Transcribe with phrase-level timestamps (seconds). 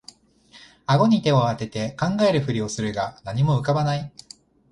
[0.87, 4.11] あごに手をあて考えるふりをするが何も浮かばない